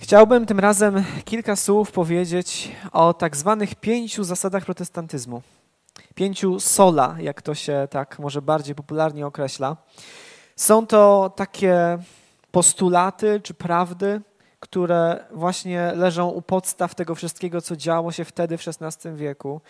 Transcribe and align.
Chciałbym 0.00 0.46
tym 0.46 0.60
razem 0.60 1.04
kilka 1.24 1.56
słów 1.56 1.92
powiedzieć 1.92 2.72
o 2.92 3.14
tak 3.14 3.36
zwanych 3.36 3.74
pięciu 3.74 4.24
zasadach 4.24 4.64
protestantyzmu. 4.64 5.42
Pięciu 6.14 6.60
sola, 6.60 7.16
jak 7.20 7.42
to 7.42 7.54
się 7.54 7.88
tak 7.90 8.18
może 8.18 8.42
bardziej 8.42 8.74
popularnie 8.74 9.26
określa. 9.26 9.76
Są 10.56 10.86
to 10.86 11.32
takie 11.36 11.98
postulaty 12.50 13.40
czy 13.40 13.54
prawdy, 13.54 14.20
które 14.60 15.24
właśnie 15.32 15.92
leżą 15.94 16.28
u 16.28 16.42
podstaw 16.42 16.94
tego 16.94 17.14
wszystkiego, 17.14 17.60
co 17.60 17.76
działo 17.76 18.12
się 18.12 18.24
wtedy 18.24 18.58
w 18.58 18.64
XVI 18.68 19.16
wieku. 19.16 19.60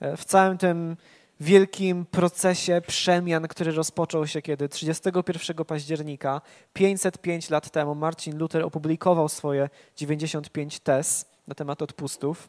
W 0.00 0.24
całym 0.24 0.58
tym 0.58 0.96
wielkim 1.40 2.06
procesie 2.06 2.82
przemian, 2.86 3.48
który 3.48 3.72
rozpoczął 3.72 4.26
się 4.26 4.42
kiedy 4.42 4.68
31 4.68 5.64
października 5.64 6.40
505 6.72 7.50
lat 7.50 7.70
temu 7.70 7.94
Marcin 7.94 8.38
Luther 8.38 8.62
opublikował 8.62 9.28
swoje 9.28 9.68
95 9.96 10.80
tez 10.80 11.26
na 11.46 11.54
temat 11.54 11.82
odpustów. 11.82 12.48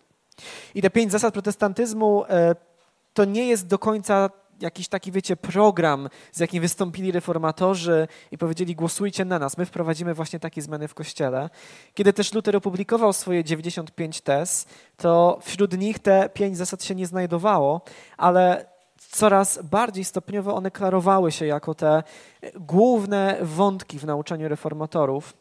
I 0.76 0.82
te 0.82 0.90
pięć 0.90 1.12
zasad 1.12 1.34
protestantyzmu 1.34 2.26
e, 2.30 2.56
to 3.14 3.26
nie 3.26 3.48
jest 3.48 3.68
do 3.68 3.80
końca 3.80 4.30
jakiś 4.62 4.88
taki, 4.88 5.12
wiecie, 5.12 5.36
program, 5.36 6.10
z 6.32 6.40
jakim 6.40 6.62
wystąpili 6.62 7.12
reformatorzy 7.12 8.08
i 8.32 8.38
powiedzieli: 8.38 8.76
Głosujcie 8.76 9.26
na 9.26 9.40
nas, 9.40 9.58
my 9.58 9.66
wprowadzimy 9.66 10.14
właśnie 10.14 10.40
takie 10.40 10.62
zmiany 10.62 10.88
w 10.88 10.94
kościele. 10.94 11.50
Kiedy 11.94 12.14
też 12.14 12.34
Luther 12.34 12.56
opublikował 12.56 13.14
swoje 13.14 13.44
95 13.44 14.22
tez, 14.22 14.66
to 14.98 15.40
wśród 15.42 15.78
nich 15.78 16.00
te 16.00 16.30
pięć 16.34 16.58
zasad 16.58 16.84
się 16.84 16.96
nie 16.96 17.08
znajdowało, 17.08 17.82
ale 18.18 18.66
coraz 19.10 19.60
bardziej 19.64 20.04
stopniowo 20.04 20.56
one 20.56 20.72
klarowały 20.72 21.32
się 21.32 21.46
jako 21.46 21.76
te 21.76 22.04
główne 22.56 23.38
wątki 23.42 24.00
w 24.00 24.04
nauczaniu 24.04 24.48
reformatorów. 24.48 25.34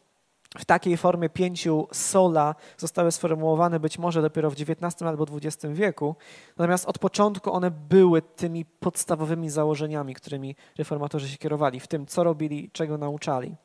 W 0.57 0.65
takiej 0.65 0.97
formie 0.97 1.29
pięciu 1.29 1.87
sola 1.91 2.55
zostały 2.77 3.11
sformułowane 3.11 3.79
być 3.79 3.97
może 3.97 4.21
dopiero 4.21 4.49
w 4.49 4.53
XIX 4.53 5.01
albo 5.01 5.25
XX 5.33 5.73
wieku, 5.73 6.15
natomiast 6.57 6.85
od 6.85 6.99
początku 6.99 7.53
one 7.53 7.71
były 7.71 8.21
tymi 8.21 8.65
podstawowymi 8.65 9.49
założeniami, 9.49 10.15
którymi 10.15 10.55
reformatorzy 10.77 11.29
się 11.29 11.37
kierowali, 11.37 11.79
w 11.79 11.87
tym 11.87 12.05
co 12.05 12.23
robili, 12.23 12.69
czego 12.73 12.97
nauczali. 12.97 13.55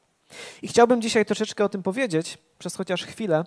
I 0.63 0.69
chciałbym 0.69 1.03
dzisiaj 1.03 1.25
troszeczkę 1.25 1.65
o 1.65 1.69
tym 1.69 1.83
powiedzieć, 1.83 2.39
przez 2.59 2.77
chociaż 2.77 3.05
chwilę, 3.05 3.45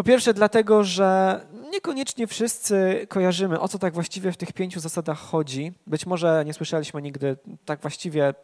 po 0.00 0.04
pierwsze, 0.04 0.34
dlatego, 0.34 0.84
że 0.84 1.40
niekoniecznie 1.70 2.26
wszyscy 2.26 3.06
kojarzymy, 3.08 3.60
o 3.60 3.68
co 3.68 3.78
tak 3.78 3.94
właściwie 3.94 4.32
w 4.32 4.36
tych 4.36 4.52
pięciu 4.52 4.80
zasadach 4.80 5.18
chodzi. 5.18 5.72
Być 5.86 6.06
może 6.06 6.42
nie 6.46 6.54
słyszeliśmy 6.54 7.02
nigdy 7.02 7.36
tak 7.64 7.80
właściwie, 7.80 8.34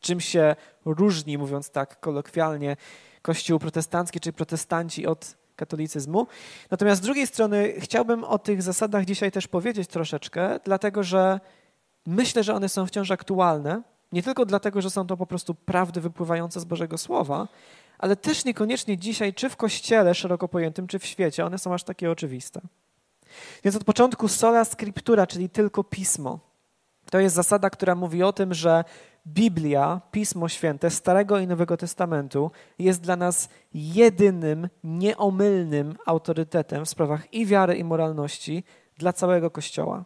czym 0.00 0.20
się 0.20 0.56
różni, 0.84 1.38
mówiąc 1.38 1.70
tak 1.70 2.00
kolokwialnie, 2.00 2.76
Kościół 3.22 3.58
protestancki 3.58 4.20
czy 4.20 4.32
protestanci 4.32 5.06
od 5.06 5.36
katolicyzmu. 5.56 6.26
Natomiast 6.70 7.02
z 7.02 7.04
drugiej 7.04 7.26
strony 7.26 7.72
chciałbym 7.78 8.24
o 8.24 8.38
tych 8.38 8.62
zasadach 8.62 9.04
dzisiaj 9.04 9.32
też 9.32 9.48
powiedzieć 9.48 9.88
troszeczkę, 9.88 10.60
dlatego 10.64 11.02
że 11.02 11.40
myślę, 12.06 12.44
że 12.44 12.54
one 12.54 12.68
są 12.68 12.86
wciąż 12.86 13.10
aktualne. 13.10 13.82
Nie 14.12 14.22
tylko 14.22 14.46
dlatego, 14.46 14.82
że 14.82 14.90
są 14.90 15.06
to 15.06 15.16
po 15.16 15.26
prostu 15.26 15.54
prawdy 15.54 16.00
wypływające 16.00 16.60
z 16.60 16.64
Bożego 16.64 16.98
Słowa, 16.98 17.48
ale 17.98 18.16
też 18.16 18.44
niekoniecznie 18.44 18.98
dzisiaj, 18.98 19.34
czy 19.34 19.48
w 19.48 19.56
kościele 19.56 20.14
szeroko 20.14 20.48
pojętym, 20.48 20.86
czy 20.86 20.98
w 20.98 21.06
świecie, 21.06 21.44
one 21.44 21.58
są 21.58 21.74
aż 21.74 21.84
takie 21.84 22.10
oczywiste. 22.10 22.60
Więc 23.64 23.76
od 23.76 23.84
początku 23.84 24.28
sola 24.28 24.64
scriptura, 24.64 25.26
czyli 25.26 25.50
tylko 25.50 25.84
pismo. 25.84 26.40
To 27.10 27.20
jest 27.20 27.36
zasada, 27.36 27.70
która 27.70 27.94
mówi 27.94 28.22
o 28.22 28.32
tym, 28.32 28.54
że 28.54 28.84
Biblia, 29.26 30.00
Pismo 30.10 30.48
Święte 30.48 30.90
Starego 30.90 31.38
i 31.38 31.46
Nowego 31.46 31.76
Testamentu 31.76 32.50
jest 32.78 33.00
dla 33.00 33.16
nas 33.16 33.48
jedynym, 33.74 34.68
nieomylnym 34.84 35.96
autorytetem 36.06 36.84
w 36.84 36.88
sprawach 36.88 37.34
i 37.34 37.46
wiary, 37.46 37.76
i 37.76 37.84
moralności 37.84 38.64
dla 38.98 39.12
całego 39.12 39.50
Kościoła. 39.50 40.04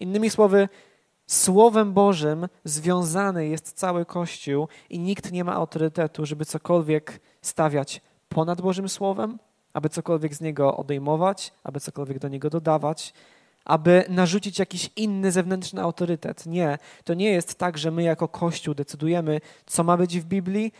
Innymi 0.00 0.30
słowy, 0.30 0.68
Słowem 1.28 1.92
Bożym 1.92 2.48
związany 2.64 3.48
jest 3.48 3.72
cały 3.72 4.04
Kościół 4.04 4.68
i 4.90 4.98
nikt 4.98 5.32
nie 5.32 5.44
ma 5.44 5.54
autorytetu, 5.54 6.26
żeby 6.26 6.44
cokolwiek 6.44 7.20
stawiać 7.42 8.00
ponad 8.28 8.60
Bożym 8.60 8.88
Słowem, 8.88 9.38
aby 9.72 9.88
cokolwiek 9.88 10.34
z 10.34 10.40
niego 10.40 10.76
odejmować, 10.76 11.52
aby 11.64 11.80
cokolwiek 11.80 12.18
do 12.18 12.28
niego 12.28 12.50
dodawać, 12.50 13.12
aby 13.64 14.04
narzucić 14.08 14.58
jakiś 14.58 14.90
inny 14.96 15.32
zewnętrzny 15.32 15.82
autorytet. 15.82 16.46
Nie, 16.46 16.78
to 17.04 17.14
nie 17.14 17.30
jest 17.30 17.54
tak, 17.58 17.78
że 17.78 17.90
my 17.90 18.02
jako 18.02 18.28
Kościół 18.28 18.74
decydujemy, 18.74 19.40
co 19.66 19.84
ma 19.84 19.96
być 19.96 20.20
w 20.20 20.24
Biblii, 20.24 20.72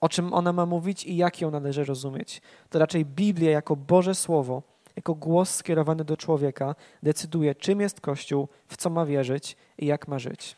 o 0.00 0.08
czym 0.08 0.34
ona 0.34 0.52
ma 0.52 0.66
mówić 0.66 1.04
i 1.04 1.16
jak 1.16 1.40
ją 1.40 1.50
należy 1.50 1.84
rozumieć. 1.84 2.42
To 2.70 2.78
raczej 2.78 3.04
Biblia 3.04 3.50
jako 3.50 3.76
Boże 3.76 4.14
Słowo 4.14 4.62
jako 4.98 5.14
głos 5.14 5.54
skierowany 5.54 6.04
do 6.04 6.16
człowieka 6.16 6.74
decyduje, 7.02 7.54
czym 7.54 7.80
jest 7.80 8.00
Kościół, 8.00 8.48
w 8.66 8.76
co 8.76 8.90
ma 8.90 9.06
wierzyć 9.06 9.56
i 9.78 9.86
jak 9.86 10.08
ma 10.08 10.18
żyć. 10.18 10.56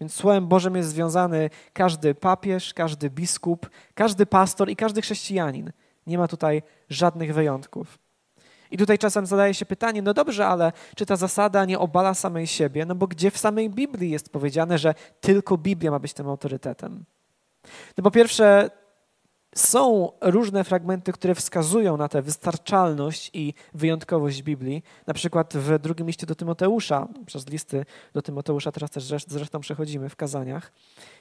Więc 0.00 0.14
Słowem 0.14 0.46
Bożym 0.46 0.76
jest 0.76 0.88
związany 0.88 1.50
każdy 1.72 2.14
papież, 2.14 2.74
każdy 2.74 3.10
biskup, 3.10 3.70
każdy 3.94 4.26
pastor 4.26 4.70
i 4.70 4.76
każdy 4.76 5.02
chrześcijanin. 5.02 5.72
Nie 6.06 6.18
ma 6.18 6.28
tutaj 6.28 6.62
żadnych 6.88 7.34
wyjątków. 7.34 7.98
I 8.70 8.76
tutaj 8.78 8.98
czasem 8.98 9.26
zadaje 9.26 9.54
się 9.54 9.66
pytanie, 9.66 10.02
no 10.02 10.14
dobrze, 10.14 10.46
ale 10.46 10.72
czy 10.96 11.06
ta 11.06 11.16
zasada 11.16 11.64
nie 11.64 11.78
obala 11.78 12.14
samej 12.14 12.46
siebie? 12.46 12.86
No 12.86 12.94
bo 12.94 13.06
gdzie 13.06 13.30
w 13.30 13.38
samej 13.38 13.70
Biblii 13.70 14.10
jest 14.10 14.32
powiedziane, 14.32 14.78
że 14.78 14.94
tylko 15.20 15.58
Biblia 15.58 15.90
ma 15.90 15.98
być 15.98 16.12
tym 16.12 16.28
autorytetem? 16.28 17.04
No 17.98 18.04
po 18.04 18.10
pierwsze, 18.10 18.70
są 19.54 20.12
różne 20.20 20.64
fragmenty, 20.64 21.12
które 21.12 21.34
wskazują 21.34 21.96
na 21.96 22.08
tę 22.08 22.22
wystarczalność 22.22 23.30
i 23.34 23.54
wyjątkowość 23.74 24.42
Biblii. 24.42 24.82
Na 25.06 25.14
przykład 25.14 25.56
w 25.56 25.78
drugim 25.78 26.06
liście 26.06 26.26
do 26.26 26.34
Tymoteusza, 26.34 27.08
przez 27.26 27.48
listy 27.48 27.84
do 28.14 28.22
Tymoteusza 28.22 28.72
teraz 28.72 28.90
też 28.90 29.24
zresztą 29.26 29.60
przechodzimy 29.60 30.08
w 30.08 30.16
kazaniach, 30.16 30.72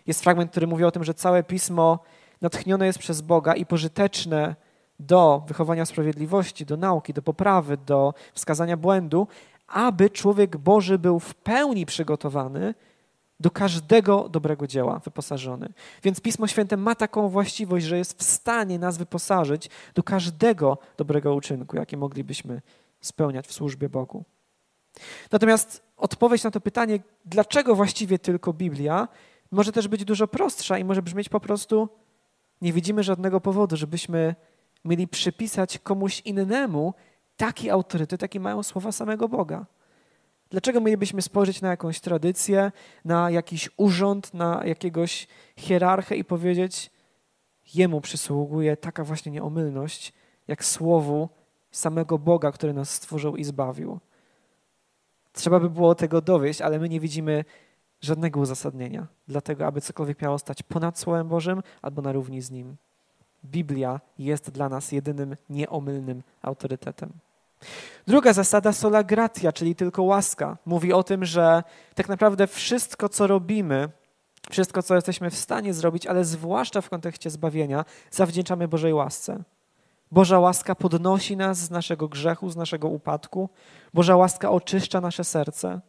jest 0.08 0.24
fragment, 0.24 0.52
który 0.52 0.68
mówi 0.68 0.84
o 0.84 0.92
tym, 0.92 1.04
że 1.04 1.14
całe 1.14 1.44
pismo 1.44 2.00
natchnione 2.42 2.86
jest 2.86 3.00
przez 3.00 3.22
Boga 3.22 3.54
i 3.54 3.66
pożyteczne 3.66 4.56
do 5.00 5.44
wychowania 5.48 5.86
sprawiedliwości, 5.86 6.66
do 6.66 6.78
nauki, 6.78 7.14
do 7.14 7.22
poprawy, 7.22 7.78
do 7.78 8.14
wskazania 8.34 8.78
błędu, 8.78 9.28
aby 9.68 10.10
człowiek 10.10 10.58
Boży 10.58 11.00
był 11.00 11.20
w 11.20 11.36
pełni 11.36 11.86
przygotowany 11.86 12.74
do 13.40 13.52
każdego 13.52 14.30
dobrego 14.30 14.68
dzieła 14.68 15.00
wyposażony. 15.00 15.74
Więc 16.04 16.22
Pismo 16.22 16.48
Święte 16.48 16.78
ma 16.78 16.96
taką 16.96 17.30
właściwość, 17.30 17.86
że 17.86 17.98
jest 17.98 18.20
w 18.20 18.24
stanie 18.24 18.80
nas 18.80 18.98
wyposażyć 18.98 19.70
do 19.94 20.04
każdego 20.04 20.78
dobrego 20.98 21.36
uczynku, 21.36 21.78
jaki 21.78 21.98
moglibyśmy 21.98 22.62
spełniać 23.02 23.48
w 23.48 23.54
służbie 23.54 23.90
Bogu. 23.90 24.24
Natomiast 25.32 25.84
odpowiedź 25.98 26.44
na 26.44 26.52
to 26.52 26.62
pytanie, 26.62 27.00
dlaczego 27.26 27.76
właściwie 27.76 28.20
tylko 28.20 28.54
Biblia, 28.54 29.08
może 29.52 29.72
też 29.72 29.88
być 29.88 30.06
dużo 30.06 30.28
prostsza 30.28 30.78
i 30.78 30.84
może 30.84 31.02
brzmieć 31.02 31.30
po 31.30 31.40
prostu: 31.40 31.90
nie 32.62 32.74
widzimy 32.74 33.04
żadnego 33.04 33.42
powodu, 33.42 33.78
żebyśmy 33.78 34.36
mieli 34.86 35.08
przypisać 35.08 35.80
komuś 35.80 36.22
innemu 36.26 36.94
taki 37.38 37.70
autorytet, 37.70 38.22
jaki 38.22 38.40
mają 38.40 38.64
słowa 38.64 38.92
samego 38.92 39.30
Boga. 39.30 39.66
Dlaczego 40.50 40.82
mielibyśmy 40.82 41.22
spojrzeć 41.22 41.62
na 41.62 41.70
jakąś 41.70 42.00
tradycję, 42.00 42.72
na 43.06 43.32
jakiś 43.32 43.70
urząd, 43.78 44.34
na 44.34 44.66
jakiegoś 44.66 45.28
hierarchę 45.58 46.16
i 46.16 46.24
powiedzieć, 46.24 46.92
jemu 47.74 48.02
przysługuje 48.02 48.78
taka 48.78 49.04
właśnie 49.04 49.32
nieomylność, 49.32 50.14
jak 50.48 50.66
słowu 50.66 51.30
samego 51.72 52.18
Boga, 52.18 52.52
który 52.52 52.74
nas 52.74 52.90
stworzył 52.90 53.36
i 53.36 53.44
zbawił. 53.44 54.00
Trzeba 55.34 55.60
by 55.60 55.70
było 55.70 55.96
tego 55.96 56.22
dowieść, 56.22 56.62
ale 56.62 56.80
my 56.80 56.90
nie 56.90 57.00
widzimy 57.00 57.46
żadnego 58.02 58.40
uzasadnienia, 58.40 59.08
dlatego 59.28 59.66
aby 59.66 59.82
cokolwiek 59.82 60.22
miało 60.22 60.40
stać 60.40 60.64
ponad 60.64 61.00
Słowem 61.00 61.28
Bożym 61.28 61.64
albo 61.82 62.02
na 62.02 62.12
równi 62.12 62.42
z 62.42 62.52
nim. 62.52 62.76
Biblia 63.46 64.02
jest 64.20 64.52
dla 64.52 64.70
nas 64.70 64.92
jedynym 64.92 65.36
nieomylnym 65.50 66.24
autorytetem. 66.42 67.10
Druga 68.08 68.34
zasada 68.34 68.74
sola 68.74 69.04
gratia, 69.04 69.52
czyli 69.52 69.76
tylko 69.76 70.04
łaska, 70.04 70.58
mówi 70.66 70.94
o 70.94 71.04
tym, 71.04 71.26
że 71.26 71.64
tak 71.96 72.10
naprawdę 72.10 72.48
wszystko, 72.48 73.10
co 73.10 73.28
robimy, 73.28 73.90
wszystko, 74.50 74.84
co 74.84 74.96
jesteśmy 74.96 75.30
w 75.30 75.36
stanie 75.36 75.74
zrobić, 75.74 76.08
ale 76.08 76.26
zwłaszcza 76.26 76.82
w 76.82 76.90
kontekście 76.90 77.30
zbawienia, 77.30 77.86
zawdzięczamy 78.12 78.68
Bożej 78.68 78.94
łasce. 78.94 79.44
Boża 80.12 80.40
łaska 80.40 80.76
podnosi 80.76 81.38
nas 81.38 81.58
z 81.58 81.72
naszego 81.72 82.08
grzechu, 82.08 82.50
z 82.50 82.56
naszego 82.56 82.88
upadku. 82.88 83.50
Boża 83.94 84.16
łaska 84.16 84.52
oczyszcza 84.52 85.02
nasze 85.02 85.24
serce. 85.24 85.82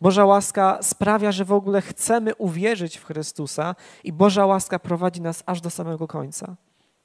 Boża 0.00 0.24
łaska 0.24 0.78
sprawia, 0.82 1.32
że 1.32 1.44
w 1.44 1.52
ogóle 1.52 1.82
chcemy 1.82 2.34
uwierzyć 2.34 2.96
w 2.96 3.04
Chrystusa 3.04 3.74
i 4.04 4.12
Boża 4.12 4.46
łaska 4.46 4.78
prowadzi 4.78 5.20
nas 5.20 5.42
aż 5.46 5.60
do 5.60 5.70
samego 5.70 6.08
końca. 6.08 6.56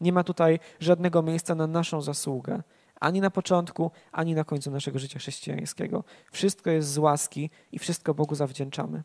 Nie 0.01 0.13
ma 0.13 0.23
tutaj 0.23 0.59
żadnego 0.79 1.21
miejsca 1.21 1.55
na 1.55 1.67
naszą 1.67 2.01
zasługę 2.01 2.61
ani 2.99 3.21
na 3.21 3.29
początku, 3.29 3.91
ani 4.11 4.35
na 4.35 4.43
końcu 4.43 4.71
naszego 4.71 4.99
życia 4.99 5.19
chrześcijańskiego. 5.19 6.03
Wszystko 6.31 6.69
jest 6.69 6.89
z 6.89 6.97
łaski 6.97 7.49
i 7.71 7.79
wszystko 7.79 8.13
Bogu 8.13 8.35
zawdzięczamy. 8.35 9.03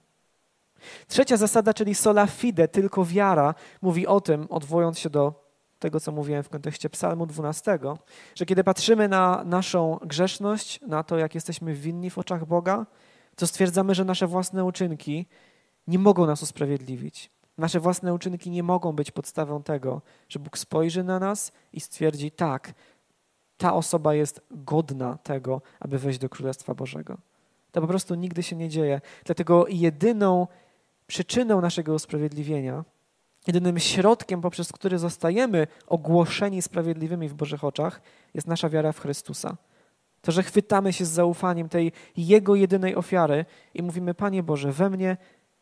Trzecia 1.06 1.37
zasada, 1.37 1.75
czyli 1.75 1.94
sola 1.94 2.26
fide, 2.26 2.69
tylko 2.69 3.04
wiara, 3.04 3.54
mówi 3.82 4.06
o 4.06 4.20
tym, 4.20 4.46
odwołując 4.50 4.98
się 4.98 5.10
do 5.10 5.50
tego, 5.78 6.00
co 6.00 6.12
mówiłem 6.12 6.42
w 6.42 6.48
kontekście 6.48 6.90
Psalmu 6.90 7.26
12, 7.26 7.78
że 8.34 8.46
kiedy 8.46 8.64
patrzymy 8.64 9.08
na 9.08 9.44
naszą 9.44 9.98
grzeszność, 10.02 10.81
na 10.87 11.02
to, 11.02 11.19
jak 11.19 11.34
jesteśmy 11.34 11.75
winni 11.75 12.10
w 12.10 12.19
oczach 12.19 12.46
Boga, 12.46 12.87
to 13.37 13.46
stwierdzamy, 13.46 13.94
że 13.94 14.04
nasze 14.04 14.26
własne 14.26 14.64
uczynki 14.64 15.26
nie 15.87 15.98
mogą 15.98 16.26
nas 16.26 16.42
usprawiedliwić. 16.42 17.31
Nasze 17.58 17.81
własne 17.81 18.14
uczynki 18.14 18.50
nie 18.50 18.62
mogą 18.62 18.92
być 18.92 19.10
podstawą 19.10 19.62
tego, 19.62 20.02
że 20.28 20.38
Bóg 20.38 20.58
spojrzy 20.58 21.04
na 21.04 21.19
nas 21.19 21.52
i 21.72 21.81
stwierdzi: 21.81 22.31
tak, 22.31 22.75
ta 23.60 23.74
osoba 23.74 24.14
jest 24.14 24.40
godna 24.50 25.18
tego, 25.22 25.62
aby 25.80 25.98
wejść 25.98 26.18
do 26.18 26.28
Królestwa 26.28 26.74
Bożego. 26.74 27.16
To 27.72 27.80
po 27.80 27.86
prostu 27.86 28.14
nigdy 28.14 28.42
się 28.42 28.56
nie 28.56 28.68
dzieje. 28.68 29.00
Dlatego 29.24 29.66
jedyną 29.68 30.46
przyczyną 31.06 31.60
naszego 31.60 31.94
usprawiedliwienia, 31.94 32.84
jedynym 33.46 33.78
środkiem, 33.78 34.40
poprzez 34.40 34.72
który 34.72 34.98
zostajemy 34.98 35.66
ogłoszeni 35.86 36.62
sprawiedliwymi 36.62 37.28
w 37.28 37.34
Bożych 37.34 37.64
oczach, 37.64 38.00
jest 38.34 38.46
nasza 38.46 38.68
wiara 38.68 38.92
w 38.92 39.00
Chrystusa. 39.00 39.56
To, 40.22 40.32
że 40.32 40.42
chwytamy 40.42 40.92
się 40.92 41.04
z 41.04 41.10
zaufaniem 41.10 41.68
tej 41.68 41.92
Jego 42.16 42.54
jedynej 42.54 42.96
ofiary 42.96 43.44
i 43.74 43.82
mówimy: 43.82 44.14
Panie 44.14 44.42
Boże, 44.42 44.72
we 44.72 44.90
mnie 44.90 45.16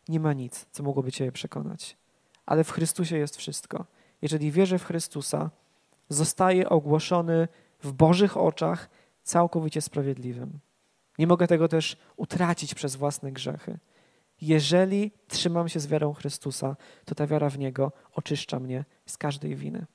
nie 0.08 0.20
ma 0.20 0.32
nic, 0.32 0.66
co 0.72 0.82
mogłoby 0.82 1.12
Cię 1.12 1.32
przekonać, 1.32 1.96
ale 2.46 2.64
w 2.64 2.70
Chrystusie 2.70 3.16
jest 3.16 3.36
wszystko. 3.36 3.84
Jeżeli 4.22 4.50
wierzę 4.50 4.78
w 4.78 4.84
Chrystusa, 4.84 5.50
zostaję 6.08 6.68
ogłoszony 6.68 7.48
w 7.82 7.92
Bożych 7.92 8.36
oczach 8.36 8.90
całkowicie 9.22 9.80
sprawiedliwym. 9.80 10.58
Nie 11.18 11.26
mogę 11.26 11.46
tego 11.46 11.68
też 11.68 11.96
utracić 12.16 12.74
przez 12.74 12.96
własne 12.96 13.32
grzechy. 13.32 13.78
Jeżeli 14.40 15.12
trzymam 15.28 15.68
się 15.68 15.80
z 15.80 15.86
wiarą 15.86 16.14
Chrystusa, 16.14 16.76
to 17.04 17.14
ta 17.14 17.26
wiara 17.26 17.50
w 17.50 17.58
Niego 17.58 17.92
oczyszcza 18.14 18.60
mnie 18.60 18.84
z 19.06 19.16
każdej 19.16 19.56
winy. 19.56 19.86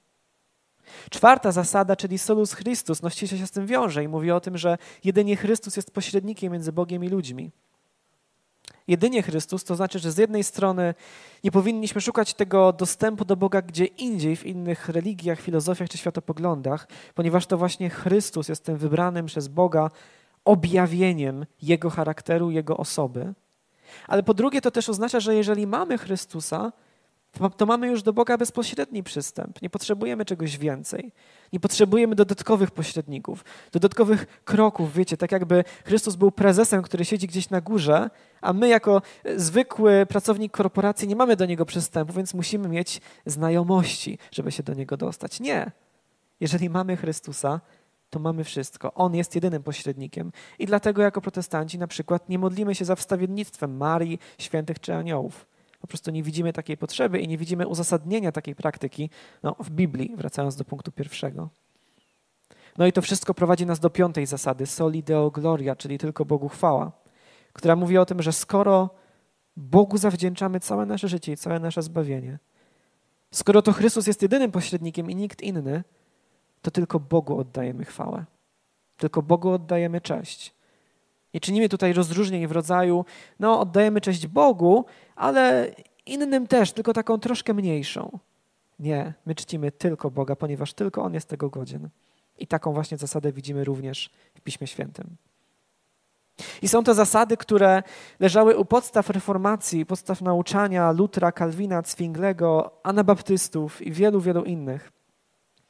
Czwarta 1.09 1.51
zasada, 1.51 1.95
czyli 1.95 2.17
solus 2.17 2.55
Christus, 2.55 3.01
no 3.01 3.09
ściśle 3.09 3.37
się 3.37 3.47
z 3.47 3.51
tym 3.51 3.67
wiąże 3.67 4.03
i 4.03 4.07
mówi 4.07 4.31
o 4.31 4.39
tym, 4.39 4.57
że 4.57 4.77
jedynie 5.03 5.35
Chrystus 5.35 5.75
jest 5.75 5.91
pośrednikiem 5.91 6.53
między 6.53 6.71
Bogiem 6.71 7.03
i 7.03 7.09
ludźmi. 7.09 7.51
Jedynie 8.87 9.23
Chrystus, 9.23 9.63
to 9.63 9.75
znaczy, 9.75 9.99
że 9.99 10.11
z 10.11 10.17
jednej 10.17 10.43
strony 10.43 10.93
nie 11.43 11.51
powinniśmy 11.51 12.01
szukać 12.01 12.33
tego 12.33 12.73
dostępu 12.73 13.25
do 13.25 13.35
Boga 13.35 13.61
gdzie 13.61 13.85
indziej, 13.85 14.35
w 14.35 14.45
innych 14.45 14.89
religiach, 14.89 15.39
filozofiach 15.39 15.89
czy 15.89 15.97
światopoglądach, 15.97 16.87
ponieważ 17.15 17.45
to 17.45 17.57
właśnie 17.57 17.89
Chrystus 17.89 18.49
jest 18.49 18.65
tym 18.65 18.77
wybranym 18.77 19.25
przez 19.25 19.47
Boga 19.47 19.89
objawieniem 20.45 21.45
Jego 21.61 21.89
charakteru, 21.89 22.51
Jego 22.51 22.77
osoby. 22.77 23.33
Ale 24.07 24.23
po 24.23 24.33
drugie, 24.33 24.61
to 24.61 24.71
też 24.71 24.89
oznacza, 24.89 25.19
że 25.19 25.35
jeżeli 25.35 25.67
mamy 25.67 25.97
Chrystusa, 25.97 26.71
to 27.57 27.65
mamy 27.65 27.87
już 27.87 28.03
do 28.03 28.13
Boga 28.13 28.37
bezpośredni 28.37 29.03
przystęp. 29.03 29.61
Nie 29.61 29.69
potrzebujemy 29.69 30.25
czegoś 30.25 30.57
więcej. 30.57 31.11
Nie 31.53 31.59
potrzebujemy 31.59 32.15
dodatkowych 32.15 32.71
pośredników, 32.71 33.45
dodatkowych 33.71 34.43
kroków. 34.43 34.93
Wiecie, 34.93 35.17
tak 35.17 35.31
jakby 35.31 35.63
Chrystus 35.85 36.15
był 36.15 36.31
prezesem, 36.31 36.81
który 36.81 37.05
siedzi 37.05 37.27
gdzieś 37.27 37.49
na 37.49 37.61
górze, 37.61 38.09
a 38.41 38.53
my 38.53 38.67
jako 38.67 39.01
zwykły 39.35 40.05
pracownik 40.05 40.51
korporacji 40.51 41.07
nie 41.07 41.15
mamy 41.15 41.35
do 41.35 41.45
niego 41.45 41.65
przystępu, 41.65 42.13
więc 42.13 42.33
musimy 42.33 42.69
mieć 42.69 43.01
znajomości, 43.25 44.17
żeby 44.31 44.51
się 44.51 44.63
do 44.63 44.73
niego 44.73 44.97
dostać. 44.97 45.39
Nie. 45.39 45.71
Jeżeli 46.39 46.69
mamy 46.69 46.97
Chrystusa, 46.97 47.61
to 48.09 48.19
mamy 48.19 48.43
wszystko. 48.43 48.93
On 48.93 49.15
jest 49.15 49.35
jedynym 49.35 49.63
pośrednikiem. 49.63 50.31
I 50.59 50.65
dlatego 50.65 51.01
jako 51.01 51.21
protestanci 51.21 51.77
na 51.77 51.87
przykład 51.87 52.29
nie 52.29 52.39
modlimy 52.39 52.75
się 52.75 52.85
za 52.85 52.95
wstawiennictwem 52.95 53.77
Marii, 53.77 54.19
świętych 54.37 54.79
czy 54.79 54.93
aniołów. 54.93 55.52
Po 55.83 55.87
prostu 55.87 56.11
nie 56.11 56.23
widzimy 56.23 56.53
takiej 56.53 56.77
potrzeby 56.77 57.19
i 57.19 57.27
nie 57.27 57.37
widzimy 57.37 57.67
uzasadnienia 57.67 58.31
takiej 58.31 58.55
praktyki 58.55 59.09
no, 59.43 59.55
w 59.59 59.69
Biblii, 59.69 60.15
wracając 60.15 60.55
do 60.55 60.65
punktu 60.65 60.91
pierwszego. 60.91 61.49
No 62.77 62.87
i 62.87 62.91
to 62.91 63.01
wszystko 63.01 63.33
prowadzi 63.33 63.65
nas 63.65 63.79
do 63.79 63.89
piątej 63.89 64.25
zasady, 64.25 64.65
soli 64.65 65.03
deo 65.03 65.31
gloria, 65.31 65.75
czyli 65.75 65.97
tylko 65.97 66.25
Bogu 66.25 66.49
chwała, 66.49 66.91
która 67.53 67.75
mówi 67.75 67.97
o 67.97 68.05
tym, 68.05 68.21
że 68.21 68.33
skoro 68.33 68.89
Bogu 69.57 69.97
zawdzięczamy 69.97 70.59
całe 70.59 70.85
nasze 70.85 71.07
życie 71.07 71.31
i 71.31 71.37
całe 71.37 71.59
nasze 71.59 71.81
zbawienie, 71.81 72.39
skoro 73.31 73.61
to 73.61 73.71
Chrystus 73.73 74.07
jest 74.07 74.21
jedynym 74.21 74.51
pośrednikiem 74.51 75.11
i 75.11 75.15
nikt 75.15 75.41
inny, 75.41 75.83
to 76.61 76.71
tylko 76.71 76.99
Bogu 76.99 77.39
oddajemy 77.39 77.85
chwałę. 77.85 78.25
Tylko 78.97 79.21
Bogu 79.21 79.49
oddajemy 79.49 80.01
cześć. 80.01 80.53
Nie 81.33 81.39
czynimy 81.39 81.69
tutaj 81.69 81.93
rozróżnień 81.93 82.47
w 82.47 82.51
rodzaju, 82.51 83.05
no 83.39 83.59
oddajemy 83.59 84.01
cześć 84.01 84.27
Bogu, 84.27 84.85
ale 85.15 85.71
innym 86.05 86.47
też, 86.47 86.71
tylko 86.71 86.93
taką 86.93 87.19
troszkę 87.19 87.53
mniejszą. 87.53 88.19
Nie, 88.79 89.13
my 89.25 89.35
czcimy 89.35 89.71
tylko 89.71 90.11
Boga, 90.11 90.35
ponieważ 90.35 90.73
tylko 90.73 91.03
On 91.03 91.13
jest 91.13 91.29
tego 91.29 91.49
godzien. 91.49 91.89
I 92.39 92.47
taką 92.47 92.73
właśnie 92.73 92.97
zasadę 92.97 93.31
widzimy 93.31 93.63
również 93.63 94.09
w 94.35 94.41
Piśmie 94.41 94.67
Świętym. 94.67 95.15
I 96.61 96.67
są 96.67 96.83
to 96.83 96.93
zasady, 96.93 97.37
które 97.37 97.83
leżały 98.19 98.57
u 98.57 98.65
podstaw 98.65 99.09
reformacji, 99.09 99.85
podstaw 99.85 100.21
nauczania 100.21 100.91
Lutra, 100.91 101.31
Kalwina, 101.31 101.81
Zwinglego, 101.85 102.71
anabaptystów 102.83 103.81
i 103.81 103.91
wielu, 103.91 104.21
wielu 104.21 104.43
innych. 104.43 104.91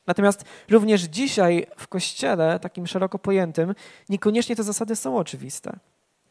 Natomiast 0.08 0.44
również 0.70 1.02
dzisiaj 1.02 1.68
w 1.78 1.88
Kościele, 1.88 2.60
takim 2.60 2.88
szeroko 2.88 3.20
pojętym, 3.20 3.76
niekoniecznie 4.10 4.56
te 4.56 4.64
zasady 4.64 4.96
są 4.96 5.18
oczywiste. 5.18 5.80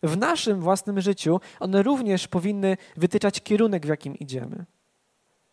W 0.02 0.16
naszym 0.16 0.60
własnym 0.60 1.00
życiu 1.00 1.40
one 1.60 1.82
również 1.82 2.28
powinny 2.28 2.76
wytyczać 2.96 3.40
kierunek, 3.40 3.86
w 3.86 3.88
jakim 3.88 4.16
idziemy. 4.16 4.64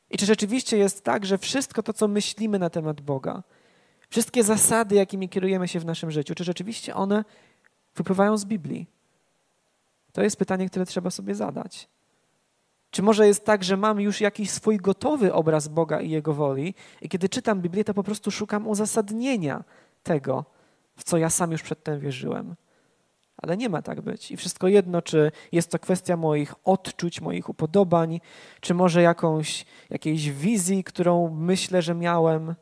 I 0.10 0.18
czy 0.18 0.26
rzeczywiście 0.26 0.78
jest 0.78 1.04
tak, 1.04 1.26
że 1.26 1.38
wszystko 1.38 1.84
to, 1.84 1.94
co 1.94 2.08
myślimy 2.08 2.60
na 2.60 2.70
temat 2.70 3.02
Boga, 3.02 3.44
wszystkie 4.10 4.44
zasady, 4.44 4.96
jakimi 4.96 5.30
kierujemy 5.30 5.68
się 5.68 5.80
w 5.80 5.86
naszym 5.86 6.12
życiu, 6.12 6.36
czy 6.36 6.44
rzeczywiście 6.44 6.96
one 6.96 7.26
wypływają 7.96 8.38
z 8.38 8.46
Biblii? 8.46 8.88
To 10.14 10.24
jest 10.24 10.38
pytanie, 10.38 10.70
które 10.70 10.86
trzeba 10.86 11.10
sobie 11.10 11.36
zadać. 11.36 11.88
Czy 12.92 13.02
może 13.02 13.28
jest 13.28 13.46
tak, 13.46 13.64
że 13.64 13.78
mam 13.78 14.02
już 14.02 14.22
jakiś 14.22 14.52
swój 14.52 14.78
gotowy 14.78 15.34
obraz 15.34 15.68
Boga 15.68 16.02
i 16.02 16.10
Jego 16.10 16.34
woli, 16.34 16.74
i 17.02 17.10
kiedy 17.10 17.30
czytam 17.30 17.62
Biblię, 17.62 17.84
to 17.84 17.94
po 17.94 18.04
prostu 18.04 18.32
szukam 18.32 18.68
uzasadnienia 18.68 19.64
tego, 20.04 20.46
w 20.96 21.04
co 21.04 21.18
ja 21.18 21.30
sam 21.30 21.52
już 21.52 21.62
przedtem 21.62 22.00
wierzyłem? 22.00 22.56
Ale 23.38 23.58
nie 23.58 23.70
ma 23.70 23.82
tak 23.82 24.02
być. 24.02 24.32
I 24.32 24.38
wszystko 24.38 24.68
jedno, 24.68 25.02
czy 25.02 25.32
jest 25.52 25.72
to 25.72 25.80
kwestia 25.80 26.18
moich 26.18 26.56
odczuć, 26.64 27.22
moich 27.22 27.50
upodobań, 27.50 28.22
czy 28.62 28.74
może 28.74 29.02
jakąś, 29.02 29.66
jakiejś 29.90 30.32
wizji, 30.32 30.84
którą 30.84 31.36
myślę, 31.36 31.82
że 31.82 31.96
miałem. 31.96 32.56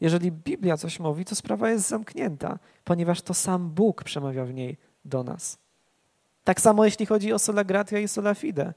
Jeżeli 0.00 0.32
Biblia 0.32 0.76
coś 0.76 1.00
mówi, 1.00 1.24
to 1.24 1.34
sprawa 1.34 1.70
jest 1.70 1.88
zamknięta, 1.88 2.58
ponieważ 2.84 3.22
to 3.22 3.34
sam 3.34 3.70
Bóg 3.70 4.04
przemawia 4.04 4.44
w 4.44 4.54
niej 4.54 4.76
do 5.04 5.24
nas. 5.24 5.58
Tak 6.44 6.60
samo 6.60 6.84
jeśli 6.84 7.06
chodzi 7.06 7.32
o 7.32 7.38
sola 7.38 7.64
gratia 7.64 7.98
i 7.98 8.08
sola 8.08 8.34
fide. 8.34 8.74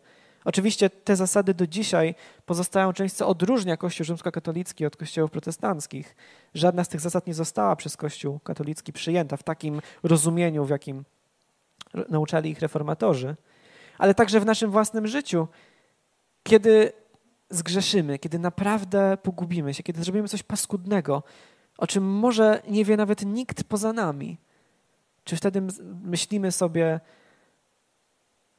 Oczywiście 0.48 0.90
te 0.90 1.16
zasady 1.16 1.54
do 1.54 1.68
dzisiaj 1.68 2.16
pozostają 2.46 2.94
czymś, 2.94 3.12
co 3.12 3.28
odróżnia 3.28 3.78
Kościół 3.78 4.06
rzymskokatolicki 4.06 4.86
od 4.86 4.98
kościołów 4.98 5.32
protestanckich. 5.32 6.16
Żadna 6.54 6.84
z 6.84 6.90
tych 6.90 7.02
zasad 7.02 7.28
nie 7.28 7.34
została 7.34 7.76
przez 7.76 7.98
Kościół 7.98 8.40
katolicki 8.40 8.94
przyjęta 8.94 9.38
w 9.38 9.44
takim 9.44 9.82
rozumieniu, 10.04 10.66
w 10.66 10.70
jakim 10.70 11.06
nauczali 12.10 12.50
ich 12.50 12.60
reformatorzy. 12.60 13.36
Ale 13.98 14.14
także 14.14 14.40
w 14.40 14.46
naszym 14.46 14.72
własnym 14.72 15.08
życiu, 15.08 15.48
kiedy 16.44 16.92
zgrzeszymy, 17.50 18.20
kiedy 18.20 18.40
naprawdę 18.40 19.18
pogubimy 19.24 19.74
się, 19.74 19.84
kiedy 19.84 20.04
zrobimy 20.04 20.28
coś 20.28 20.44
paskudnego, 20.44 21.24
o 21.78 21.88
czym 21.88 22.04
może 22.04 22.62
nie 22.68 22.86
wie 22.86 22.98
nawet 22.98 23.26
nikt 23.26 23.64
poza 23.64 23.94
nami, 23.94 24.38
czy 25.24 25.36
wtedy 25.36 25.62
myślimy 26.04 26.52
sobie, 26.52 27.00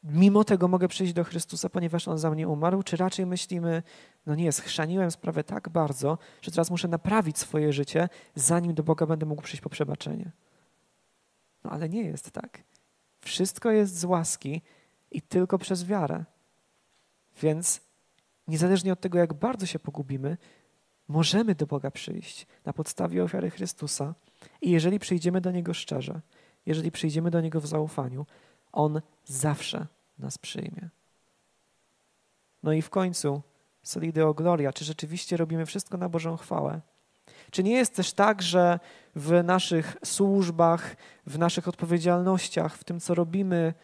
mimo 0.08 0.44
tego 0.44 0.68
mogę 0.68 0.88
przyjść 0.88 1.12
do 1.12 1.24
Chrystusa, 1.24 1.68
ponieważ 1.68 2.08
On 2.08 2.18
za 2.18 2.30
mnie 2.30 2.48
umarł, 2.48 2.82
czy 2.82 2.96
raczej 2.96 3.26
myślimy, 3.26 3.82
no 4.26 4.34
nie, 4.34 4.52
schrzaniłem 4.52 5.10
sprawę 5.10 5.44
tak 5.44 5.68
bardzo, 5.68 6.18
że 6.42 6.50
teraz 6.50 6.70
muszę 6.70 6.88
naprawić 6.88 7.38
swoje 7.38 7.72
życie, 7.72 8.08
zanim 8.34 8.74
do 8.74 8.82
Boga 8.82 9.06
będę 9.06 9.26
mógł 9.26 9.42
przyjść 9.42 9.60
po 9.60 9.70
przebaczenie. 9.70 10.30
No 11.64 11.70
ale 11.70 11.88
nie 11.88 12.02
jest 12.02 12.30
tak. 12.30 12.62
Wszystko 13.20 13.70
jest 13.70 13.98
z 13.98 14.04
łaski 14.04 14.62
i 15.10 15.22
tylko 15.22 15.58
przez 15.58 15.84
wiarę. 15.84 16.24
Więc 17.42 17.80
niezależnie 18.48 18.92
od 18.92 19.00
tego, 19.00 19.18
jak 19.18 19.34
bardzo 19.34 19.66
się 19.66 19.78
pogubimy, 19.78 20.36
możemy 21.08 21.54
do 21.54 21.66
Boga 21.66 21.90
przyjść 21.90 22.46
na 22.64 22.72
podstawie 22.72 23.24
ofiary 23.24 23.50
Chrystusa 23.50 24.14
i 24.60 24.70
jeżeli 24.70 24.98
przyjdziemy 24.98 25.40
do 25.40 25.50
Niego 25.50 25.74
szczerze, 25.74 26.20
jeżeli 26.66 26.90
przyjdziemy 26.90 27.30
do 27.30 27.40
Niego 27.40 27.60
w 27.60 27.66
zaufaniu, 27.66 28.26
On 28.72 29.00
zawsze 29.24 29.86
nas 30.18 30.38
przyjmie. 30.38 30.88
No 32.62 32.72
i 32.72 32.82
w 32.82 32.90
końcu, 32.90 33.42
Solideo 33.82 34.34
Gloria, 34.34 34.72
czy 34.72 34.84
rzeczywiście 34.84 35.36
robimy 35.36 35.66
wszystko 35.66 35.96
na 35.96 36.08
Bożą 36.08 36.36
chwałę? 36.36 36.80
Czy 37.50 37.62
nie 37.62 37.72
jest 37.72 37.94
też 37.94 38.12
tak, 38.12 38.42
że 38.42 38.80
w 39.14 39.42
naszych 39.44 39.96
służbach, 40.04 40.96
w 41.26 41.38
naszych 41.38 41.68
odpowiedzialnościach, 41.68 42.76
w 42.76 42.84
tym, 42.84 43.00
co 43.00 43.14
robimy, 43.14 43.74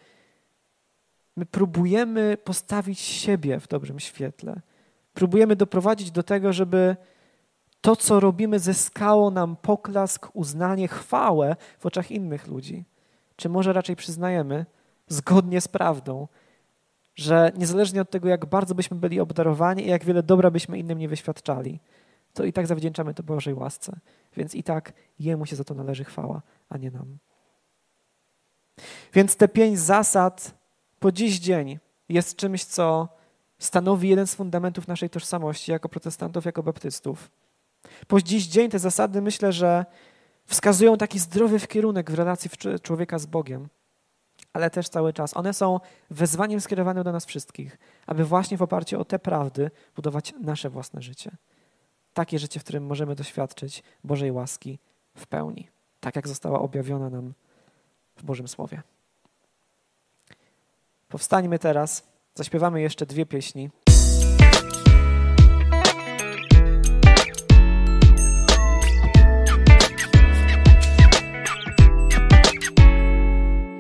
my 1.37 1.47
próbujemy 1.47 2.37
postawić 2.45 3.01
siebie 3.01 3.61
w 3.61 3.69
dobrym 3.69 4.01
świetle? 4.01 4.61
Próbujemy 5.15 5.57
doprowadzić 5.57 6.11
do 6.11 6.23
tego, 6.23 6.53
żeby 6.53 6.97
To, 7.85 7.97
co 7.97 8.21
robimy, 8.21 8.59
zyskało 8.59 9.31
nam 9.31 9.57
poklask, 9.57 10.29
uznanie, 10.33 10.89
chwałę 10.89 11.57
w 11.79 11.87
oczach 11.87 12.11
innych 12.11 12.47
ludzi. 12.47 12.85
Czy 13.37 13.49
może 13.49 13.73
raczej 13.73 13.97
przyznajemy, 13.97 14.67
zgodnie 15.09 15.61
z 15.61 15.69
prawdą, 15.69 16.29
że 17.15 17.53
niezależnie 17.57 18.01
od 18.01 18.11
tego, 18.11 18.29
jak 18.29 18.47
bardzo 18.47 18.75
byśmy 18.75 18.97
byli 18.97 19.21
obdarowani 19.21 19.87
i 19.87 19.89
jak 19.89 20.05
wiele 20.05 20.23
dobra 20.23 20.51
byśmy 20.51 20.79
innym 20.79 20.99
nie 20.99 21.09
wyświadczali, 21.09 21.81
to 22.33 22.45
i 22.45 22.53
tak 22.53 22.67
zawdzięczamy 22.67 23.15
to 23.15 23.23
Bożej 23.23 23.55
łasce. 23.55 24.01
Więc 24.37 24.55
i 24.55 24.63
tak 24.63 24.93
Jemu 25.19 25.47
się 25.47 25.57
za 25.57 25.65
to 25.65 25.75
należy 25.75 26.05
chwała, 26.05 26.43
a 26.69 26.79
nie 26.79 26.91
nam. 26.91 27.19
Więc 29.13 29.37
te 29.37 29.49
pięć 29.49 29.79
zasad 29.79 30.55
po 31.01 31.13
dziś 31.13 31.39
dzień 31.39 31.79
jest 32.09 32.37
czymś, 32.37 32.65
co 32.65 33.09
stanowi 33.59 34.09
jeden 34.09 34.27
z 34.27 34.35
fundamentów 34.35 34.89
naszej 34.89 35.11
tożsamości 35.11 35.73
jako 35.73 35.89
protestantów, 35.89 36.45
jako 36.45 36.63
baptystów. 36.63 37.31
Po 38.07 38.21
dziś 38.21 38.47
dzień 38.47 38.71
te 38.71 38.79
zasady 38.79 39.23
myślę, 39.23 39.53
że 39.53 39.85
wskazują 40.47 40.97
taki 40.97 41.19
zdrowy 41.19 41.61
kierunek 41.61 42.11
w 42.11 42.15
relacji 42.15 42.51
człowieka 42.83 43.19
z 43.19 43.27
Bogiem, 43.27 43.69
ale 44.55 44.71
też 44.71 44.89
cały 44.89 45.13
czas. 45.13 45.37
One 45.37 45.55
są 45.55 45.81
wezwaniem 46.11 46.61
skierowanym 46.61 47.05
do 47.05 47.13
nas 47.13 47.25
wszystkich, 47.25 47.79
aby 48.07 48.25
właśnie 48.25 48.57
w 48.57 48.63
oparciu 48.63 49.01
o 49.01 49.05
te 49.05 49.19
prawdy 49.19 49.71
budować 49.97 50.35
nasze 50.41 50.71
własne 50.71 51.03
życie. 51.03 51.31
Takie 52.15 52.39
życie, 52.39 52.61
w 52.61 52.65
którym 52.65 52.87
możemy 52.87 53.15
doświadczyć 53.15 53.83
Bożej 54.05 54.33
łaski 54.33 54.79
w 55.17 55.27
pełni, 55.27 55.69
tak 56.01 56.17
jak 56.17 56.29
została 56.29 56.61
objawiona 56.61 57.11
nam 57.11 57.33
w 58.17 58.23
Bożym 58.25 58.49
Słowie. 58.49 58.83
Powstańmy 61.09 61.59
teraz, 61.59 62.03
zaśpiewamy 62.35 62.81
jeszcze 62.81 63.07
dwie 63.07 63.27
pieśni. 63.27 63.71